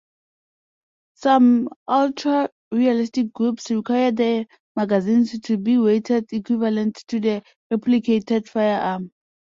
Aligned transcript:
Some 1.13 1.69
ultra-realistic 1.87 3.31
groups 3.33 3.69
require 3.69 4.09
the 4.11 4.47
magazines 4.75 5.39
to 5.39 5.57
be 5.59 5.77
weighted 5.77 6.33
equivalent 6.33 7.03
to 7.09 7.19
the 7.19 7.43
replicated 7.71 8.47
firearm. 8.47 9.11